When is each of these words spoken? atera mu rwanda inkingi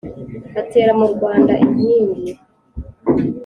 atera 0.61 0.91
mu 0.99 1.07
rwanda 1.13 1.53
inkingi 1.63 2.31